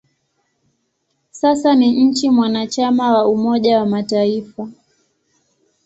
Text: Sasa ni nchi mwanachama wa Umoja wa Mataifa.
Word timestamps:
Sasa 1.31 1.75
ni 1.75 2.03
nchi 2.03 2.29
mwanachama 2.29 3.13
wa 3.13 3.25
Umoja 3.27 3.79
wa 3.79 3.85
Mataifa. 3.85 4.67